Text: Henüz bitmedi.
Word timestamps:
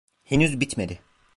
Henüz 0.23 0.59
bitmedi. 0.59 0.99